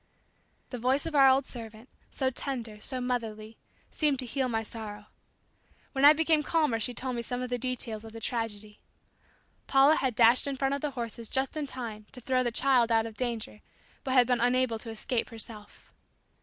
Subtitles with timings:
[0.71, 3.59] The voice of our old servant, so tender, so motherly,
[3.91, 5.05] seemed to heal my sorrow.
[5.91, 8.79] When I became calmer she told me some of the details of the tragedy.
[9.67, 12.91] Paula had, dashed in front of the horses just in time to throw the child
[12.91, 13.61] out of danger
[14.03, 15.93] but had been unable to escape herself.